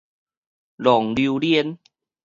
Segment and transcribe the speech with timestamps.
[0.77, 1.77] 浪流連